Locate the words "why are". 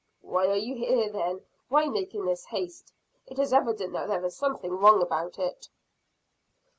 0.23-0.57